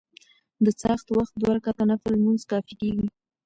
[0.63, 3.07] د څاښت وخت دوه رکعته نفل لمونځ کافي کيږي.